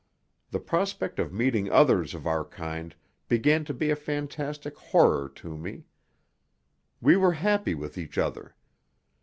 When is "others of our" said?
1.71-2.43